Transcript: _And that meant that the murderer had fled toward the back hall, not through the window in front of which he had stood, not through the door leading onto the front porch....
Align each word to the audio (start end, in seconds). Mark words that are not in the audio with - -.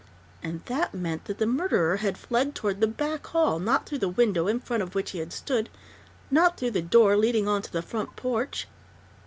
_And 0.43 0.65
that 0.65 0.95
meant 0.95 1.25
that 1.25 1.37
the 1.37 1.45
murderer 1.45 1.97
had 1.97 2.17
fled 2.17 2.55
toward 2.55 2.81
the 2.81 2.87
back 2.87 3.27
hall, 3.27 3.59
not 3.59 3.85
through 3.85 3.99
the 3.99 4.09
window 4.09 4.47
in 4.47 4.59
front 4.59 4.81
of 4.81 4.95
which 4.95 5.11
he 5.11 5.19
had 5.19 5.31
stood, 5.31 5.69
not 6.31 6.57
through 6.57 6.71
the 6.71 6.81
door 6.81 7.15
leading 7.15 7.47
onto 7.47 7.69
the 7.69 7.83
front 7.83 8.15
porch.... 8.15 8.65